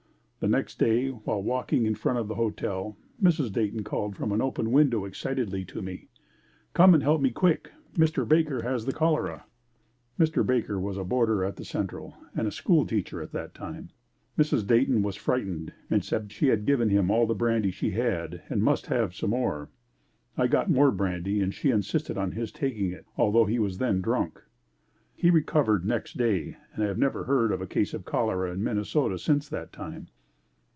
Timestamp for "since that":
29.19-29.71